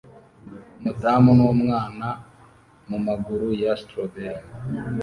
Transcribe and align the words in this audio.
umudamu 0.77 1.29
numwana 1.39 2.07
mumaguru 2.89 3.47
ya 3.61 3.71
strawberry 3.81 4.45